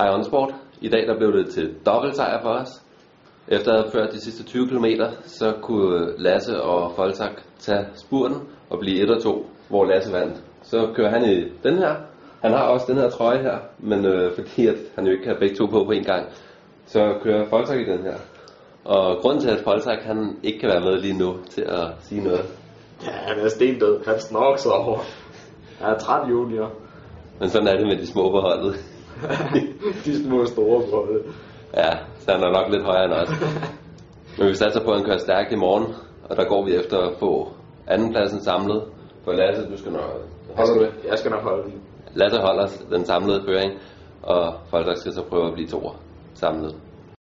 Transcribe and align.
Hej 0.00 0.14
Onsport. 0.14 0.54
I 0.80 0.88
dag 0.88 1.06
der 1.06 1.16
blev 1.16 1.32
det 1.32 1.50
til 1.50 1.74
dobbelt 1.86 2.16
sejr 2.16 2.42
for 2.42 2.48
os. 2.48 2.82
Efter 3.48 3.72
at 3.72 3.80
have 3.80 3.92
ført 3.92 4.12
de 4.12 4.20
sidste 4.20 4.44
20 4.44 4.68
km, 4.68 4.84
så 5.24 5.52
kunne 5.62 6.12
Lasse 6.18 6.62
og 6.62 6.92
Foltak 6.96 7.30
tage 7.58 7.86
spurten 7.94 8.36
og 8.70 8.78
blive 8.78 9.02
1 9.02 9.10
og 9.10 9.22
2, 9.22 9.46
hvor 9.68 9.84
Lasse 9.84 10.12
vandt. 10.12 10.36
Så 10.62 10.88
kører 10.96 11.10
han 11.10 11.24
i 11.30 11.44
den 11.62 11.78
her. 11.78 11.94
Han 12.42 12.52
har 12.52 12.62
også 12.62 12.86
den 12.88 12.96
her 12.96 13.10
trøje 13.10 13.42
her, 13.42 13.58
men 13.78 14.04
øh, 14.04 14.34
fordi 14.34 14.66
at 14.66 14.76
han 14.94 15.06
jo 15.06 15.12
ikke 15.12 15.24
kan 15.24 15.32
have 15.32 15.40
begge 15.40 15.56
to 15.56 15.66
på 15.66 15.84
på 15.84 15.90
en 15.90 16.04
gang, 16.04 16.26
så 16.86 17.14
kører 17.22 17.48
Foltak 17.48 17.78
i 17.78 17.90
den 17.92 18.02
her. 18.02 18.16
Og 18.84 19.16
grunden 19.20 19.40
til, 19.40 19.50
at 19.50 19.64
Foltak 19.64 19.98
han 20.02 20.36
ikke 20.42 20.58
kan 20.58 20.68
være 20.68 20.80
med 20.80 21.00
lige 21.00 21.18
nu 21.18 21.36
til 21.50 21.62
at 21.62 21.86
sige 22.02 22.24
noget, 22.24 22.44
Ja, 23.06 23.10
han 23.12 23.38
er 23.38 23.48
stendød. 23.48 24.04
Han 24.06 24.20
snokser 24.20 24.70
over. 24.70 24.98
Han 25.80 25.94
er 25.94 25.98
træt 25.98 26.28
junior. 26.30 26.70
men 27.40 27.48
sådan 27.48 27.68
er 27.68 27.76
det 27.76 27.86
med 27.86 27.96
de 27.96 28.06
små 28.06 28.30
på 28.30 28.40
holdet. 28.40 28.76
De 30.04 30.24
små 30.24 30.44
store 30.44 31.12
det. 31.12 31.22
Ja, 31.76 31.90
så 32.18 32.32
han 32.32 32.42
er 32.42 32.52
nok 32.52 32.72
lidt 32.72 32.84
højere 32.84 33.04
end 33.04 33.12
os. 33.12 33.30
Men 34.38 34.48
vi 34.48 34.54
satser 34.54 34.84
på, 34.84 34.90
at 34.90 34.96
han 34.96 35.06
kører 35.06 35.18
stærkt 35.18 35.52
i 35.52 35.56
morgen, 35.56 35.86
og 36.28 36.36
der 36.36 36.44
går 36.44 36.64
vi 36.64 36.74
efter 36.74 36.98
at 36.98 37.12
få 37.18 37.48
andenpladsen 37.86 38.40
samlet. 38.40 38.82
For 39.24 39.32
Lasse, 39.32 39.70
du 39.70 39.76
skal 39.78 39.92
nok... 39.92 40.02
Skal, 40.66 40.80
det? 40.80 40.92
jeg 41.10 41.18
skal 41.18 41.30
nok 41.30 41.42
holde 41.42 41.62
den. 41.62 41.82
Lasse 42.14 42.38
holder 42.40 42.66
den 42.90 43.04
samlede 43.04 43.42
føring, 43.46 43.72
og 44.22 44.54
folk 44.70 44.98
skal 44.98 45.12
så 45.12 45.22
prøve 45.22 45.46
at 45.46 45.54
blive 45.54 45.68
toer 45.68 45.94
samlet. 46.34 46.74